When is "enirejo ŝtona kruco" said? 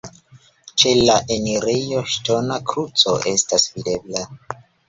1.35-3.17